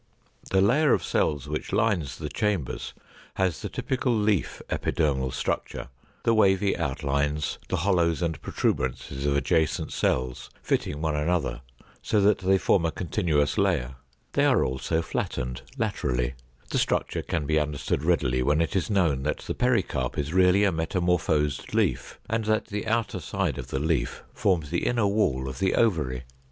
The 0.49 0.61
layer 0.61 0.93
of 0.93 1.03
cells 1.03 1.47
which 1.47 1.71
lines 1.71 2.17
the 2.17 2.27
chambers 2.27 2.95
has 3.35 3.61
the 3.61 3.69
typical 3.69 4.17
leaf 4.17 4.59
epidermal 4.67 5.31
structure, 5.31 5.89
the 6.23 6.33
wavy 6.33 6.75
outlines, 6.75 7.59
the 7.69 7.75
hollows 7.85 8.23
and 8.23 8.41
protuberances 8.41 9.27
of 9.27 9.35
adjoining 9.37 9.89
cells 9.91 10.49
fitting 10.63 11.03
one 11.03 11.15
another 11.15 11.61
so 12.01 12.19
that 12.19 12.39
they 12.39 12.57
form 12.57 12.83
a 12.87 12.91
continuous 12.91 13.59
layer. 13.59 13.93
They 14.33 14.45
are 14.45 14.65
also 14.65 15.03
flattened 15.03 15.61
laterally. 15.77 16.33
The 16.71 16.79
structure 16.79 17.21
can 17.21 17.45
be 17.45 17.59
understood 17.59 18.03
readily 18.03 18.41
when 18.41 18.59
it 18.59 18.75
is 18.75 18.89
known 18.89 19.21
that 19.21 19.41
the 19.45 19.53
pericarp 19.53 20.17
is 20.17 20.33
really 20.33 20.63
a 20.63 20.71
metamorphosed 20.71 21.75
leaf 21.75 22.19
and 22.27 22.45
that 22.45 22.65
the 22.65 22.87
outer 22.87 23.19
side 23.19 23.59
of 23.59 23.67
the 23.67 23.77
leaf 23.77 24.23
forms 24.33 24.71
the 24.71 24.87
inner 24.87 25.05
wall 25.05 25.47
of 25.47 25.59
the 25.59 25.75
ovary. 25.75 26.23